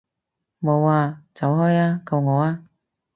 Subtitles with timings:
[0.59, 1.21] 冇啊！
[1.31, 2.01] 走開啊！
[2.07, 2.63] 救我啊！